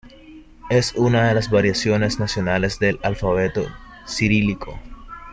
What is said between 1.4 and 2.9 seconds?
variaciones nacionales